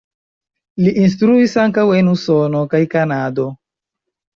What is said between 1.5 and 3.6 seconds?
ankaŭ en Usono kaj Kanado.